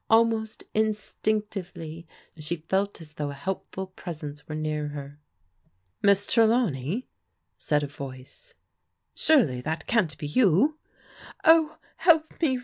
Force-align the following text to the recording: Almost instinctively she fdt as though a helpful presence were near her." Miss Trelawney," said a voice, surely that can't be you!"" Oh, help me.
Almost 0.09 0.63
instinctively 0.73 2.07
she 2.39 2.57
fdt 2.57 3.01
as 3.01 3.13
though 3.13 3.29
a 3.29 3.35
helpful 3.35 3.85
presence 3.85 4.47
were 4.47 4.55
near 4.55 4.87
her." 4.87 5.19
Miss 6.01 6.25
Trelawney," 6.25 7.07
said 7.55 7.83
a 7.83 7.87
voice, 7.87 8.55
surely 9.13 9.61
that 9.61 9.85
can't 9.85 10.17
be 10.17 10.25
you!"" 10.25 10.79
Oh, 11.43 11.77
help 11.97 12.41
me. 12.41 12.57